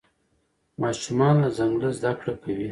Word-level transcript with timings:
ماشومان 0.81 1.35
له 1.43 1.49
ځنګله 1.57 1.89
زده 1.97 2.11
کړه 2.19 2.33
کوي. 2.43 2.69